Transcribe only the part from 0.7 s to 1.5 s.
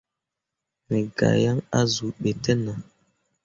Me gah